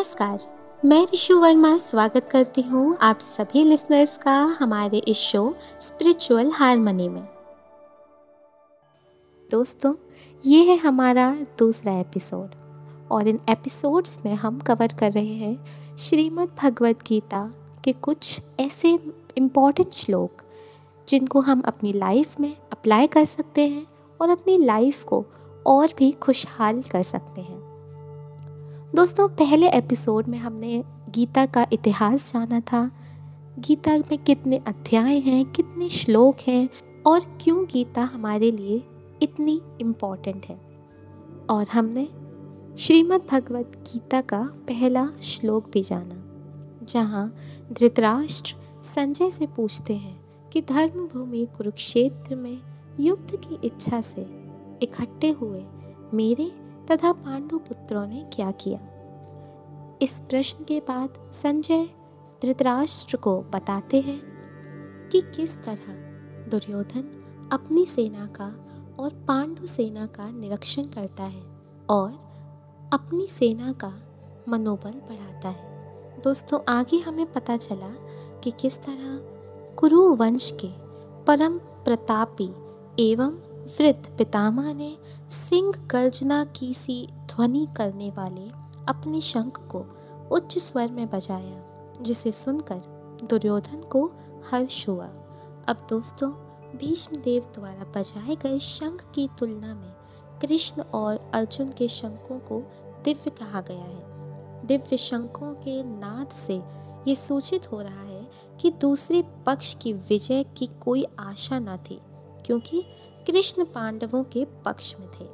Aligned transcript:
नमस्कार, 0.00 0.38
मैं 0.84 1.06
ऋषु 1.14 1.40
वर्मा 1.40 1.76
स्वागत 1.76 2.28
करती 2.32 2.62
हूँ 2.62 2.96
आप 3.02 3.18
सभी 3.18 3.64
लिसनर्स 3.64 4.18
का 4.18 4.32
हमारे 4.32 4.98
इस 4.98 5.16
शो 5.16 5.54
स्पिरिचुअल 5.80 6.50
हारमनी 6.54 7.08
में। 7.08 7.24
दोस्तों, 9.50 9.94
ये 10.46 10.64
है 10.64 10.76
हमारा 10.76 11.36
दूसरा 11.58 11.92
एपिसोड 11.92 12.50
और 13.10 13.28
इन 13.28 13.40
एपिसोड्स 13.48 14.18
में 14.24 14.34
हम 14.34 14.58
कवर 14.58 14.88
कर 15.00 15.12
रहे 15.12 15.34
हैं 15.34 15.96
श्रीमद् 15.96 16.56
भगवद 16.62 16.96
गीता 17.06 17.54
के 17.84 17.92
कुछ 17.92 18.40
ऐसे 18.60 18.98
इंपॉर्टेंट 19.36 19.92
श्लोक 19.92 20.42
जिनको 21.08 21.40
हम 21.40 21.60
अपनी 21.60 21.92
लाइफ 21.92 22.40
में 22.40 22.56
अप्लाई 22.72 23.06
कर 23.06 23.24
सकते 23.24 23.68
हैं 23.68 23.86
और 24.20 24.30
अपनी 24.30 24.58
लाइफ 24.58 25.04
को 25.04 25.24
और 25.66 25.88
भी 25.98 26.12
खुशहाल 26.12 26.82
कर 26.82 27.02
सकते 27.02 27.40
हैं। 27.40 27.59
दोस्तों, 28.94 29.28
पहले 29.28 29.68
एपिसोड 29.68 30.26
में 30.26 30.38
हमने 30.38 30.84
गीता 31.10 31.46
का 31.46 31.66
इतिहास 31.72 32.32
जाना 32.32 32.60
था। 32.60 32.90
गीता 33.58 33.98
में 33.98 34.18
कितने 34.18 34.56
अध्याय 34.56 35.18
हैं, 35.18 35.44
कितने 35.44 35.88
श्लोक 35.88 36.36
हैं 36.48 36.68
और 37.06 37.20
क्यों 37.40 37.64
गीता 37.64 38.02
हमारे 38.02 38.50
लिए 38.50 38.82
इतनी 39.22 39.60
इंपॉर्टेंट 39.80 40.46
है। 40.46 40.60
और 41.50 41.66
हमने 41.72 42.08
श्रीमद् 42.78 43.30
भगवत 43.30 43.84
गीता 43.92 44.20
का 44.20 44.42
पहला 44.54 45.08
श्लोक 45.22 45.70
भी 45.70 45.82
जाना, 45.82 46.24
जहाँ 46.84 47.34
धृतराष्ट्र 47.72 48.56
संजय 48.82 49.30
से 49.30 49.46
पूछते 49.46 49.94
हैं 49.94 50.20
कि 50.52 50.60
धर्मभूमि 50.60 51.46
कुरुक्षेत्र 51.56 52.34
में 52.34 52.58
युद्ध 53.00 53.36
की 53.36 53.58
इच्छा 53.64 54.00
से 54.00 54.22
इकट्ठे 54.82 55.30
हुए 55.30 55.64
मेरे 56.14 56.69
तथा 56.90 57.12
पांडु 57.12 57.58
पुत्रों 57.58 58.06
ने 58.06 58.30
क्या 58.32 58.50
किया? 58.50 58.80
इस 60.02 60.20
प्रश्न 60.20 60.64
के 60.64 60.80
बाद 60.80 61.30
संजय 61.32 61.88
धृतराष्ट्र 62.42 63.16
को 63.16 63.40
बताते 63.40 64.00
हैं 64.00 64.20
कि 65.12 65.20
किस 65.20 65.64
तरह 65.64 65.92
दुर्योधन 66.50 67.02
अपनी 67.52 67.86
सेना 67.86 68.26
का 68.26 68.66
और 68.98 69.10
पांडु 69.10 69.66
सेना 69.66 70.06
का 70.06 70.30
निरीक्षण 70.30 70.82
करता 70.82 71.22
है 71.22 71.42
और 71.90 72.10
अपनी 72.92 73.26
सेना 73.26 73.72
का 73.72 73.92
मनोबल 74.48 74.90
बढ़ाता 74.90 75.48
है। 75.48 75.70
दोस्तों, 76.24 76.60
आगे 76.68 76.98
हमें 76.98 77.32
पता 77.32 77.56
चला 77.56 77.88
कि 78.40 78.50
किस 78.50 78.78
तरह 78.78 79.18
कुरु 79.74 80.14
वंश 80.14 80.50
के 80.50 80.68
परम 81.24 81.58
प्रतापी 81.58 82.50
एवं 83.10 83.49
वृद्ध 83.70 84.16
पितामह 84.18 84.72
ने 84.74 84.96
सिंह 85.30 85.72
गर्जना 85.86 86.44
की 86.56 86.72
सी 86.74 87.06
ध्वनि 87.26 87.66
करने 87.76 88.10
वाले 88.10 88.48
अपने 88.88 89.20
शंख 89.20 89.58
को 89.66 89.84
उच्च 90.32 90.58
स्वर 90.58 90.90
में 90.90 91.08
बजाया, 91.10 91.62
जिसे 92.00 92.32
सुनकर 92.32 92.80
दुर्योधन 93.24 93.80
को 93.92 94.04
हर्ष 94.50 94.88
हुआ। 94.88 95.06
अब 95.68 95.86
दोस्तों 95.90 96.30
भीष्म 96.76 97.16
देव 97.16 97.46
द्वारा 97.54 97.84
बजाए 97.96 98.36
गए 98.36 98.58
शंख 98.58 99.04
की 99.14 99.28
तुलना 99.38 99.74
में 99.74 99.92
कृष्ण 100.40 100.82
और 100.82 101.30
अर्जुन 101.34 101.68
के 101.68 101.88
शंखों 101.88 102.38
को 102.38 102.60
दिव्य 103.04 103.30
कहा 103.30 103.60
गया 103.60 103.84
है। 103.84 104.66
दिव्य 104.66 104.96
शंखों 104.96 105.52
के 105.54 105.82
नाद 105.84 106.28
से 106.28 106.62
ये 107.08 107.14
सूचित 107.14 107.72
हो 107.72 107.80
रहा 107.82 108.02
है 108.02 108.26
कि 108.60 108.70
दूसरे 108.70 109.22
पक्ष 109.46 109.74
की 109.74 109.92
विजय 109.92 110.44
की 110.56 110.66
कोई 110.80 111.06
आशा 111.18 111.58
न 111.58 111.76
थी, 111.90 112.00
क्योंकि 112.46 112.84
कृष्ण 113.26 113.64
पांडवों 113.64 114.22
के 114.24 114.44
पक्ष 114.64 114.94
में 115.00 115.08
थे। 115.10 115.24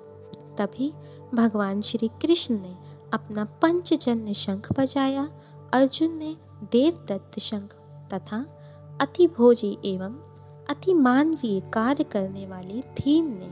तभी 0.56 0.92
भगवान 1.34 1.80
श्री 1.80 2.08
कृष्ण 2.22 2.54
ने 2.54 2.74
अपना 3.12 3.44
पंचजन्य 3.62 4.34
शंख 4.34 4.68
बजाया, 4.78 5.28
अर्जुन 5.72 6.16
ने 6.16 6.36
देवदत्त 6.72 7.38
शंख 7.38 7.74
तथा 8.14 8.44
अति 9.00 9.26
भोजी 9.26 9.76
एवं 9.84 10.14
अति 10.70 10.94
मानवीय 10.94 11.60
कार्य 11.60 12.04
करने 12.04 12.46
वाले 12.46 12.80
भीम 12.98 13.26
ने 13.28 13.50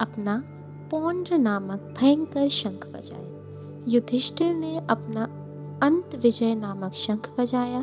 अपना 0.00 0.42
पौंड्र 0.90 1.38
नामक 1.38 1.94
भयंकर 2.00 2.48
शंख 2.48 2.86
बजाया। 2.86 3.84
युधिष्ठिर 3.88 4.54
ने 4.54 4.76
अपना 4.90 5.24
अंत 5.82 6.14
विजय 6.14 6.54
नामक 6.54 6.92
शंख 6.92 7.30
बजाया 7.38 7.82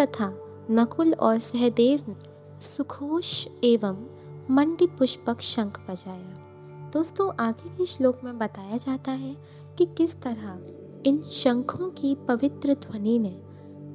तथा 0.00 0.32
नकुल 0.70 1.12
और 1.14 1.38
सहदेव 1.38 2.04
ने 2.08 2.16
सुखोश 2.60 3.48
एवं 3.64 3.94
मंडी 4.50 4.86
पुष्पक 4.86 5.40
शंख 5.40 5.80
बजाया। 5.90 6.90
दोस्तों, 6.92 7.32
आगे 7.40 7.68
के 7.68 7.86
श्लोक 7.86 8.20
में 8.24 8.38
बताया 8.38 8.76
जाता 8.76 9.12
है 9.12 9.36
कि 9.78 9.84
किस 9.84 10.22
तरह 10.22 10.58
इन 11.06 11.22
शंखों 11.22 11.88
की 11.88 12.14
पवित्र 12.14 12.74
ध्वनि 12.74 13.18
ने 13.18 13.42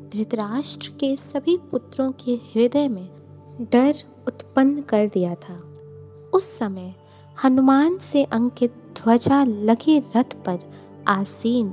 धृतराष्ट्र 0.10 0.92
के 1.00 1.16
सभी 1.16 1.58
पुत्रों 1.58 2.12
के 2.12 2.32
हृदय 2.32 2.88
में 2.88 3.10
डर 3.72 3.94
उत्पन्न 4.28 4.82
कर 4.82 5.08
दिया 5.08 5.36
था। 5.36 5.58
उस 6.34 6.58
समय 6.58 6.96
हनुमान 7.44 7.98
से 7.98 8.24
अंकित 8.24 8.72
ध्वजा 8.72 9.44
लगे 9.44 10.00
रथ 10.00 10.36
पर 10.46 10.60
आसीन 11.08 11.70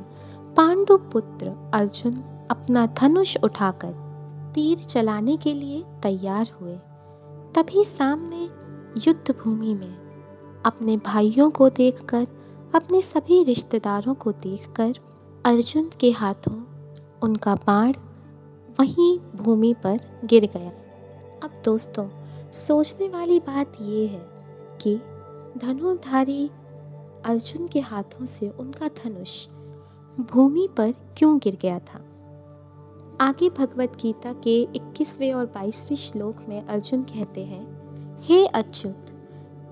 पांडु 0.56 0.96
पुत्र 0.96 1.70
अर्जुन 1.74 2.12
अपना 2.50 2.86
धनुष 2.86 3.36
उठाकर 3.44 3.92
तीर 4.54 4.78
चलाने 4.78 5.36
के 5.36 5.54
लिए 5.54 5.84
तैयार 6.02 6.50
हुए। 6.60 6.78
तभी 7.54 7.84
सामने 7.84 8.59
युद्ध 8.96 9.30
भूमि 9.30 9.74
में, 9.74 9.96
अपने 10.66 10.96
भाइयों 10.96 11.50
को 11.50 11.68
देखकर, 11.68 12.26
अपने 12.74 13.00
सभी 13.00 13.44
रिश्तेदारों 13.44 14.14
को 14.14 14.32
देखकर, 14.32 14.94
अर्जुन 15.46 15.90
के 16.00 16.10
हाथों 16.10 16.64
उनका 17.22 17.54
बाण 17.54 17.92
वहीं 18.80 19.18
भूमि 19.36 19.74
पर 19.84 20.20
गिर 20.24 20.48
गया। 20.56 20.70
अब 21.44 21.62
दोस्तों, 21.64 22.08
सोचने 22.50 23.08
वाली 23.08 23.40
बात 23.40 23.72
यह 23.80 24.10
है 24.10 24.30
कि 24.82 24.96
धनुधारी 25.58 26.50
अर्जुन 27.24 27.68
के 27.68 27.80
हाथों 27.80 28.26
से 28.26 28.48
उनका 28.48 28.88
धनुष 28.88 29.48
भूमि 30.20 30.68
पर 30.76 30.94
क्यों 31.16 31.38
गिर 31.38 31.58
गया 31.60 31.78
था? 31.78 32.00
आगे 33.20 33.50
भगवत 33.50 33.92
गीता 34.02 34.32
के 34.32 34.62
21वें 34.62 35.32
और 35.32 35.46
22वें 35.46 35.96
श्लोक 35.96 36.36
में 36.48 36.66
अर्जुन 36.66 37.02
कहते 37.02 37.44
हैं 37.44 37.69
हे 38.22 38.46
अच्युत, 38.46 39.06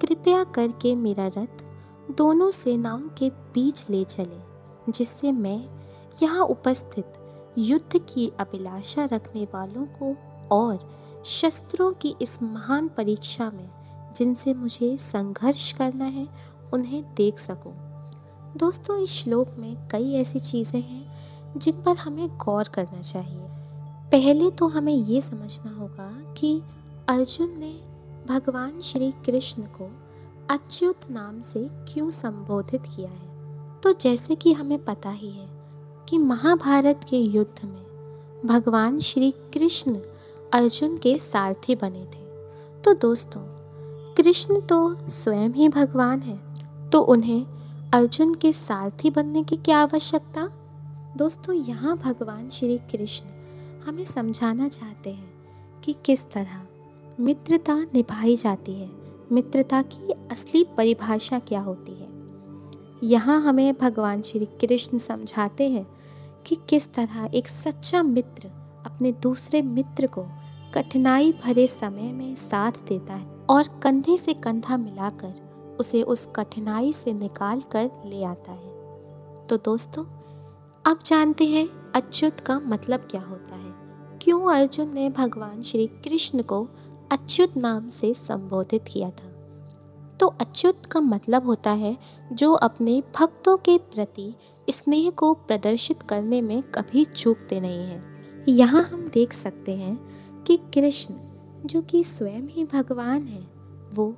कृपया 0.00 0.44
करके 0.44 0.94
मेरा 0.94 1.26
रथ 1.26 1.62
दोनों 2.10 2.50
सेनाओं 2.50 3.08
के 3.18 3.28
बीच 3.54 3.84
ले 3.90 4.04
चले, 4.04 4.92
जिससे 4.92 5.32
मैं 5.32 5.58
यहाँ 6.22 6.44
उपस्थित 6.44 7.12
युद्ध 7.58 7.98
की 7.98 8.30
अभिलाषा 8.40 9.04
रखने 9.04 9.44
वालों 9.44 9.84
को 9.98 10.14
और 10.56 11.22
शस्त्रों 11.24 11.92
की 11.92 12.14
इस 12.22 12.42
महान 12.42 12.88
परीक्षा 12.88 13.50
में 13.50 13.68
जिनसे 14.16 14.54
मुझे 14.54 14.96
संघर्ष 14.96 15.72
करना 15.72 16.04
है, 16.04 16.26
उन्हें 16.72 17.02
देख 17.14 17.38
सकूँ। 17.38 17.72
दोस्तों, 18.56 18.98
इस 18.98 19.10
श्लोक 19.10 19.54
में 19.58 19.76
कई 19.88 20.12
ऐसी 20.12 20.38
चीज़ें 20.38 20.80
हैं, 20.80 21.58
जिन 21.58 21.82
पर 21.82 21.96
हमें 21.96 22.28
गौर 22.36 22.68
करना 22.68 23.00
चाहिए 23.00 23.46
पहले 24.12 24.50
तो 24.50 24.68
हमें 24.68 24.92
ये 24.92 25.20
समझना 25.20 25.76
होगा 25.76 26.10
कि 26.38 26.60
अर्जुन 27.08 27.54
ने 27.58 27.87
भगवान 28.28 28.80
श्री 28.80 29.10
कृष्ण 29.26 29.62
को 29.62 29.90
अच्युत 30.50 31.10
नाम 31.10 31.40
से 31.40 31.68
क्यों 31.88 32.10
संबोधित 32.10 32.82
किया 32.86 33.08
है? 33.08 33.80
तो 33.80 33.92
जैसे 33.92 34.34
कि 34.34 34.52
हमें 34.52 34.84
पता 34.84 35.10
ही 35.10 35.30
है 35.30 35.48
कि 36.08 36.18
महाभारत 36.18 37.00
के 37.10 37.16
युद्ध 37.16 37.64
में 37.64 38.42
भगवान 38.46 38.98
श्री 38.98 39.30
कृष्ण 39.30 39.94
अर्जुन 40.52 40.96
के 40.96 41.16
सारथी 41.18 41.74
बने 41.74 42.04
थे। 42.04 42.26
तो 42.82 42.94
दोस्तों, 42.94 43.42
कृष्ण 44.14 44.60
तो 44.60 45.08
स्वयं 45.08 45.50
ही 45.50 45.68
भगवान 45.68 46.20
है 46.20 46.38
तो 46.90 47.00
उन्हें 47.00 47.44
अर्जुन 47.94 48.34
के 48.34 48.52
सारथी 48.52 49.10
बनने 49.10 49.42
की 49.42 49.56
क्या 49.56 49.78
आवश्यकता? 49.78 50.48
दोस्तों, 51.16 51.54
यहाँ 51.54 51.96
भगवान 51.96 52.48
श्री 52.48 52.78
कृष्ण 52.78 53.30
हमें 53.86 54.04
समझाना 54.04 54.68
चाहते 54.68 55.10
हैं 55.10 55.32
कि 55.84 55.94
किस 56.04 56.30
तरह 56.30 56.66
मित्रता 57.20 57.74
निभाई 57.74 58.36
जाती 58.36 58.72
है। 58.72 58.90
मित्रता 59.32 59.82
की 59.82 60.12
असली 60.12 60.64
परिभाषा 60.64 61.38
क्या 61.38 61.60
होती 61.60 61.92
है? 61.92 62.08
यहाँ 63.04 63.40
हमें 63.40 63.74
भगवान 63.74 64.22
श्री 64.22 64.44
कृष्ण 64.44 64.98
समझाते 64.98 65.68
हैं 65.68 65.86
कि 66.46 66.56
किस 66.68 66.94
तरह 66.94 67.30
एक 67.34 67.48
सच्चा 67.48 68.02
मित्र 68.02 68.48
अपने 68.86 69.12
दूसरे 69.12 69.62
मित्र 69.62 70.06
को 70.06 70.26
कठिनाई 70.74 71.32
भरे 71.32 71.66
समय 71.66 72.12
में 72.12 72.34
साथ 72.34 72.72
देता 72.72 73.14
है 73.14 73.26
और 73.50 73.80
कंधे 73.82 74.16
से 74.16 74.32
कंधा 74.34 74.76
मिलाकर 74.76 75.34
उसे 75.80 76.02
उस 76.02 76.28
कठिनाई 76.36 76.92
से 76.92 77.12
निकाल 77.12 77.60
कर 77.60 77.84
ले 77.84 78.24
आता 78.24 78.52
है। 78.52 78.68
तो 79.46 79.56
दोस्तों 79.56 80.04
अब 80.86 80.98
जानते 81.06 81.44
हैं 81.44 81.92
अच्युत 81.92 82.40
का 82.40 82.60
मतलब 82.60 83.00
क्या 83.00 83.20
होता 83.20 83.56
है? 83.56 83.88
क्यों 84.22 84.54
अर्जुन 84.54 84.94
ने 84.94 85.10
भगवान 85.10 85.62
श्री 85.62 85.86
कृष्ण 85.86 86.42
को 86.42 86.68
अच्युत 87.12 87.56
नाम 87.56 87.88
से 87.88 88.14
संबोधित 88.14 88.84
किया 88.88 89.10
था। 89.10 89.34
तो 90.20 90.26
अच्युत 90.26 90.86
का 90.86 91.00
मतलब 91.00 91.46
होता 91.46 91.70
है, 91.70 91.98
जो 92.32 92.52
अपने 92.52 93.02
भक्तों 93.18 93.56
के 93.56 93.78
प्रति 93.78 94.34
स्नेह 94.70 95.10
को 95.10 95.34
प्रदर्शित 95.34 96.02
करने 96.02 96.40
में 96.40 96.62
कभी 96.62 97.04
चूकते 97.04 97.60
नहीं 97.60 97.78
हैं। 97.78 98.18
यहाँ 98.48 98.82
हम 98.82 99.08
देख 99.08 99.32
सकते 99.32 99.76
हैं 99.76 100.08
कि 100.42 100.56
कृष्ण, 100.56 101.14
जो 101.66 101.82
कि 101.82 102.04
स्वयं 102.04 102.42
ही 102.42 102.64
भगवान 102.64 103.22
है, 103.22 103.50
वो 103.94 104.14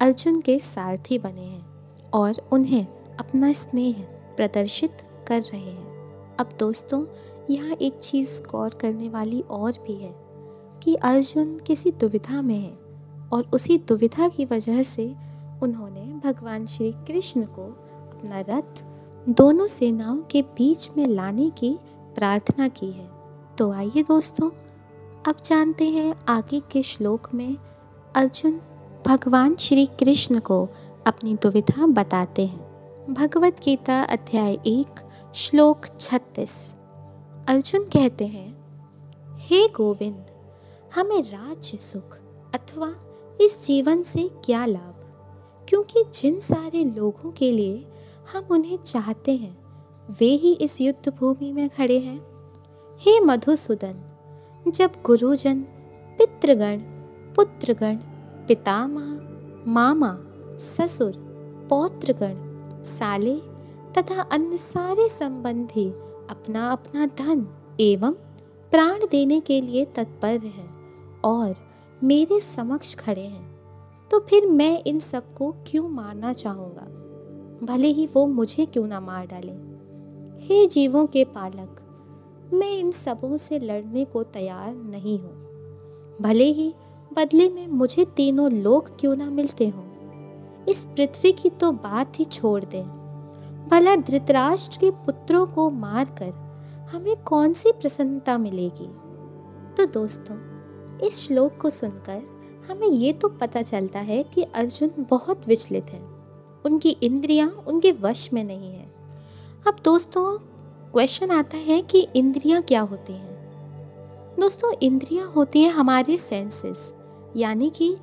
अर्जुन 0.00 0.40
के 0.40 0.58
सारथी 0.58 1.18
बने 1.18 1.42
हैं 1.42 1.66
और 2.10 2.48
उन्हें 2.52 2.86
अपना 3.16 3.52
स्नेह 3.52 3.94
प्रदर्शित 4.36 4.98
कर 5.28 5.40
रहे 5.40 5.60
हैं। 5.60 5.94
अब 6.36 6.48
दोस्तों, 6.58 7.06
यहाँ 7.50 7.72
एक 7.72 7.94
चीज़ 7.94 8.42
गौर 8.42 8.70
करने 8.70 9.08
वाली 9.08 9.40
और 9.40 9.72
भी 9.72 9.94
है। 9.94 10.23
कि 10.84 10.94
अर्जुन 10.94 11.58
किसी 11.58 11.90
दुविधा 11.90 12.42
में 12.42 12.58
है 12.58 12.78
और 13.32 13.50
उसी 13.52 13.78
दुविधा 13.78 14.28
की 14.28 14.44
वजह 14.44 14.82
से 14.82 15.14
उन्होंने 15.62 16.00
भगवान 16.00 16.66
श्री 16.66 16.92
कृष्ण 16.92 17.42
को 17.42 17.62
अपना 18.12 18.40
रथ 18.40 18.84
दोनों 19.28 19.66
सेनाओं 19.66 20.18
के 20.18 20.42
बीच 20.42 20.90
में 20.96 21.06
लाने 21.06 21.50
की 21.50 21.78
प्रार्थना 22.14 22.68
की 22.68 22.90
है। 22.90 23.10
तो 23.58 23.72
आइए 23.72 24.02
दोस्तों, 24.02 24.50
अब 25.28 25.36
जानते 25.44 25.88
हैं 25.90 26.14
आगे 26.28 26.60
के 26.60 26.82
श्लोक 26.82 27.28
में 27.34 27.56
अर्जुन 28.16 28.60
भगवान 29.06 29.56
श्री 29.56 29.86
कृष्ण 29.86 30.40
को 30.40 30.68
अपनी 31.06 31.34
दुविधा 31.34 31.86
बताते 31.86 32.46
हैं। 32.46 32.64
भगवत 33.14 33.60
गीता 33.64 34.02
अध्याय 34.02 34.54
एक, 34.54 35.00
श्लोक 35.34 35.80
छत्तीस। 36.00 36.74
अर्जुन 37.48 37.84
कहते 37.84 38.26
हैं, 38.26 38.58
हे 39.38 39.68
गोविंद 39.68 40.26
हमें 40.94 41.22
राज्य 41.22 41.78
सुख 41.78 42.18
अथवा 42.54 42.94
इस 43.40 43.66
जीवन 43.66 44.02
से 44.02 44.30
क्या 44.44 44.66
लाभ? 44.66 44.94
क्योंकि 45.68 46.04
जिन 46.14 46.38
सारे 46.40 46.84
लोगों 46.84 47.30
के 47.30 47.52
लिए 47.52 47.86
हम 48.32 48.44
उन्हें 48.50 48.76
चाहते 48.76 49.36
हैं, 49.36 49.64
वे 50.20 50.26
ही 50.26 50.52
इस 50.52 50.80
युद्ध 50.80 51.12
भूमि 51.18 51.52
में 51.52 51.68
खड़े 51.68 51.98
हैं। 51.98 52.20
हे 52.98 53.20
मधुसूदन, 53.20 54.02
जब 54.68 54.92
गुरुजन, 55.04 55.60
पितृगण, 56.18 56.78
पुत्रगण, 57.34 57.96
पितामह, 58.48 59.20
मामा, 59.66 60.18
ससुर, 60.58 61.12
पौत्रगण, 61.70 62.34
साले 62.82 63.36
तथा 63.98 64.22
अन्य 64.22 64.56
सारे 64.56 65.08
संबंधी 65.08 65.90
अपना 66.30 66.70
अपना 66.70 67.06
धन 67.06 67.46
एवं 67.80 68.12
प्राण 68.70 69.00
देने 69.10 69.40
के 69.40 69.60
लिए 69.60 69.84
तत्पर 69.84 70.28
हैं। 70.28 70.63
और 71.24 71.54
मेरे 72.04 72.40
समक्ष 72.40 72.94
खड़े 72.94 73.20
हैं 73.20 74.08
तो 74.10 74.20
फिर 74.20 74.46
मैं 74.46 74.82
इन 74.86 74.98
सबको 74.98 75.50
क्यों 75.66 75.88
मानना 75.88 76.32
चाहूँगा? 76.32 76.86
भले 77.66 77.88
ही 77.88 78.06
वो 78.06 78.26
मुझे 78.26 78.66
क्यों 78.66 78.86
ना 78.86 79.00
मार 79.00 79.26
डाले। 79.26 79.52
हे 80.46 80.66
जीवों 80.66 81.06
के 81.06 81.24
पालक, 81.24 81.80
मैं 82.54 82.70
इन 82.70 82.90
सबों 82.90 83.36
से 83.36 83.58
लड़ने 83.58 84.04
को 84.04 84.22
तैयार 84.22 84.74
नहीं 84.74 85.18
हूँ। 85.18 85.32
भले 86.22 86.44
ही 86.44 86.74
बदले 87.12 87.48
में 87.48 87.66
मुझे 87.68 88.04
तीनों 88.04 88.50
लोग 88.52 88.98
क्यों 89.00 89.16
ना 89.16 89.30
मिलते 89.30 89.68
हों। 89.68 89.84
इस 90.64 90.84
पृथ्वी 90.86 91.32
की 91.32 91.50
तो 91.50 91.72
बात 91.72 92.18
ही 92.20 92.24
छोड़ 92.24 92.64
दें। 92.64 92.84
भला 93.68 93.96
धृतराष्ट्र 93.96 94.78
के 94.80 94.90
पुत्रों 94.90 95.46
को 95.46 95.70
मारकर 95.70 96.32
हमें 96.92 97.16
कौन 97.16 97.52
सी 97.52 97.72
प्रसन्नता 97.72 98.38
मिलेगी? 98.38 98.90
तो 99.76 99.86
दोस्तों 99.86 100.53
इस 101.02 101.26
श्लोक 101.26 101.56
को 101.60 101.70
सुनकर 101.70 102.22
हमें 102.70 102.86
ये 102.86 103.12
तो 103.12 103.28
पता 103.28 103.62
चलता 103.62 103.98
है 103.98 104.22
कि 104.22 104.42
अर्जुन 104.42 104.90
बहुत 104.98 105.48
विचलित 105.48 105.90
हैं। 105.90 106.14
उनकी 106.64 106.90
इंद्रियाँ 106.90 107.48
उनके 107.66 107.92
वश 107.92 108.32
में 108.32 108.44
नहीं 108.44 108.72
है। 108.72 108.94
अब 109.68 109.76
दोस्तों 109.84 110.38
क्वेश्चन 110.92 111.30
आता 111.30 111.56
है 111.56 111.82
कि 111.82 112.06
इंद्रियाँ 112.16 112.62
क्या 112.62 112.80
होती 112.80 113.12
हैं? 113.12 113.34
दोस्तों, 114.40 114.72
इंद्रियाँ 114.82 115.32
होती 115.36 115.62
हैं 115.62 115.70
हमारे 115.70 116.16
सेंसेस 116.16 116.94
यानी 117.36 117.70
कि 117.70 117.96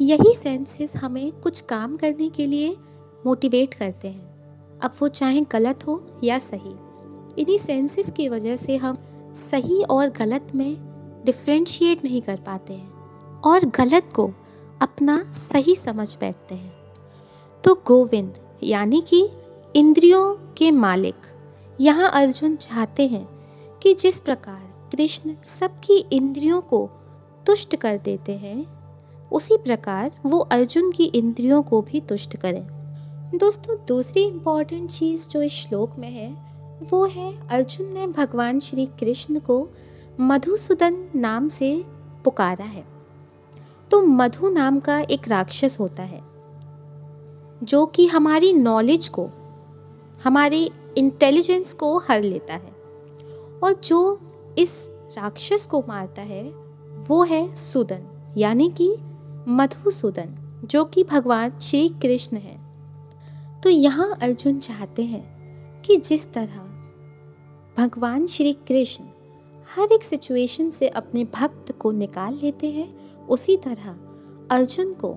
यही 0.00 0.34
सेंसेस 0.34 0.96
हमें 0.96 1.32
कुछ 1.32 1.60
काम 1.60 1.96
करने 1.96 2.28
के 2.28 2.46
लिए 2.46 2.76
मोटिवेट 3.26 3.74
करते 3.74 4.08
हैं। 4.08 4.78
अब 4.80 4.90
वो 5.00 5.08
चाहे 5.08 5.40
गलत 5.40 5.86
हो 5.86 6.02
या 6.24 6.38
सही, 6.38 6.74
इन्हीं 7.38 7.58
सेंसेस 7.58 8.10
की 8.10 8.28
वजह 8.28 8.56
से 8.56 8.76
हम 8.76 8.96
सही 9.34 9.82
और 9.82 10.08
गलत 10.08 10.48
में 10.54 10.89
डिफ्रेंशिएट 11.24 12.04
नहीं 12.04 12.22
कर 12.22 12.36
पाते 12.36 12.72
हैं 12.72 12.92
और 13.40 13.64
गलत 13.64 14.08
को 14.14 14.30
अपना 14.82 15.32
सही 15.32 15.74
समझ 15.74 16.16
बैठते 16.20 16.54
हैं। 16.54 16.72
तो 17.64 17.74
गोविंद, 17.86 18.34
यानी 18.62 19.00
कि 19.00 19.28
इंद्रियों 19.76 20.34
के 20.56 20.70
मालिक, 20.70 21.14
यहाँ 21.80 22.10
अर्जुन 22.10 22.56
चाहते 22.56 23.06
हैं 23.06 23.28
कि 23.82 23.94
जिस 23.94 24.20
प्रकार 24.20 24.88
कृष्ण 24.92 25.34
सबकी 25.44 25.98
इंद्रियों 26.12 26.60
को 26.60 26.90
तुष्ट 27.46 27.76
कर 27.76 27.98
देते 27.98 28.32
हैं, 28.32 28.66
उसी 29.32 29.56
प्रकार 29.56 30.10
वो 30.26 30.38
अर्जुन 30.38 30.90
की 30.92 31.04
इंद्रियों 31.04 31.62
को 31.62 31.82
भी 31.82 32.00
तुष्ट 32.00 32.36
करें। 32.36 32.66
दोस्तों, 33.34 33.76
दूसरी 33.88 34.22
इंपॉर्टेंट 34.22 34.90
चीज़ 34.90 35.28
जो 35.28 35.42
इस 35.42 35.52
श्लोक 35.52 35.98
में 35.98 36.10
है, 36.10 36.50
वो 36.90 37.06
है 37.06 37.48
अर्जुन 37.48 37.94
ने 37.94 38.06
भगवान 38.06 38.60
श्री 38.60 38.86
कृष्ण 38.86 39.38
को 39.38 39.68
मधुसूदन 40.20 41.08
नाम 41.16 41.48
से 41.48 41.84
पुकारा 42.24 42.64
है। 42.64 42.84
तो 43.90 44.02
मधु 44.02 44.48
नाम 44.48 44.80
का 44.80 45.00
एक 45.00 45.28
राक्षस 45.28 45.76
होता 45.80 46.02
है, 46.02 46.20
जो 47.62 47.86
कि 47.86 48.06
हमारी 48.06 48.52
नॉलेज 48.52 49.08
को, 49.08 49.28
हमारी 50.24 50.70
इंटेलिजेंस 50.98 51.72
को 51.72 51.98
हर 51.98 52.22
लेता 52.22 52.54
है। 52.54 52.72
और 53.62 53.80
जो 53.84 54.20
इस 54.58 54.90
राक्षस 54.90 55.66
को 55.66 55.84
मारता 55.88 56.22
है, 56.22 56.42
वो 57.08 57.24
है 57.24 57.54
सुदन, 57.54 58.32
यानी 58.36 58.74
कि 58.80 58.96
मधुसूदन, 59.48 60.60
जो 60.64 60.84
कि 60.84 61.04
भगवान 61.04 61.52
श्री 61.62 61.88
कृष्ण 61.88 62.36
है। 62.36 62.60
तो 63.62 63.68
यहाँ 63.68 64.16
अर्जुन 64.22 64.58
चाहते 64.58 65.02
हैं 65.02 65.40
कि 65.82 65.96
जिस 65.96 66.32
तरह 66.32 66.60
भगवान 67.78 68.26
श्री 68.26 68.52
कृष्ण 68.52 69.04
हर 69.76 69.92
एक 69.92 70.02
सिचुएशन 70.02 70.70
से 70.70 70.88
अपने 70.88 71.24
भक्त 71.24 71.72
को 71.72 71.90
निकाल 71.92 72.34
लेते 72.34 72.70
हैं। 72.70 73.26
उसी 73.26 73.56
तरह 73.56 73.90
अर्जुन 74.50 74.92
को 75.04 75.12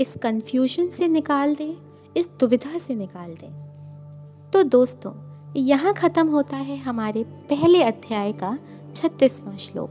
इस 0.00 0.14
कंफ्यूजन 0.22 0.88
से 0.88 1.08
निकाल 1.08 1.54
दें, 1.54 1.74
इस 2.16 2.30
दुविधा 2.40 2.78
से 2.78 2.94
निकाल 2.94 3.34
दें। 3.34 4.50
तो 4.52 4.62
दोस्तों, 4.62 5.12
यहाँ 5.56 5.94
ख़त्म 5.94 6.28
होता 6.28 6.56
है 6.56 6.76
हमारे 6.76 7.24
पहले 7.24 7.82
अध्याय 7.82 8.32
का 8.32 8.58
छत्तीसवां 8.94 9.56
श्लोक। 9.56 9.90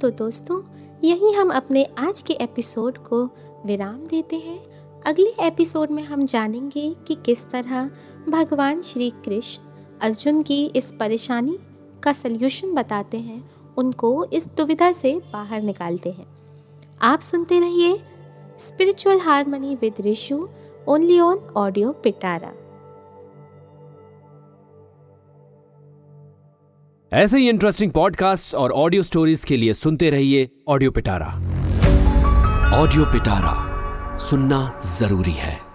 तो 0.00 0.10
दोस्तों, 0.10 0.62
यही 1.04 1.32
हम 1.32 1.50
अपने 1.50 1.84
आज 1.84 2.22
के 2.22 2.34
एपिसोड 2.34 2.98
को 2.98 3.24
विराम 3.66 3.98
देते 4.06 4.36
हैं। 4.36 4.60
अगले 5.06 5.46
एपिसोड 5.46 5.90
में 5.90 6.02
हम 6.02 6.24
जानेंगे 6.24 6.96
कि 7.06 7.14
किस 7.14 7.50
तरह 7.50 7.90
भगवान 8.28 8.82
श्री 8.82 9.10
कृष्ण 9.10 9.62
अर्जुन 10.00 10.42
की 10.42 10.66
इस 10.66 10.92
परेशानी 10.92 11.58
का 12.06 12.12
सल्यूशन 12.12 12.74
बताते 12.74 13.18
हैं, 13.18 13.42
उनको 13.78 14.24
इस 14.32 14.48
दुविधा 14.56 14.90
से 14.92 15.20
बाहर 15.32 15.62
निकालते 15.62 16.10
हैं। 16.10 16.26
आप 17.02 17.20
सुनते 17.20 17.60
रहिए 17.60 17.98
spiritual 18.58 19.20
harmony 19.20 19.74
with 19.74 20.00
Rishu 20.06 20.48
only 20.88 21.18
on 21.20 21.38
audio 21.56 21.92
Pitara 22.04 22.52
ऐसे 27.12 27.38
ही 27.38 27.48
इंटरेस्टिंग 27.48 27.92
पॉडकास्ट 27.92 28.54
और 28.54 28.72
ऑडियो 28.72 29.02
स्टोरीज 29.02 29.44
के 29.44 29.56
लिए 29.56 29.74
सुनते 29.74 30.10
रहिए 30.10 30.48
ऑडियो 30.68 30.90
पिटारा 30.90 31.26
ऑडियो 32.74 33.04
पिटारा 33.04 33.54
सुनना 34.18 34.58
ज़रूरी 34.98 35.32
है। 35.32 35.65